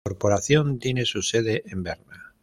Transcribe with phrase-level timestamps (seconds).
[0.03, 2.33] La corporación tiene su sede en Berna.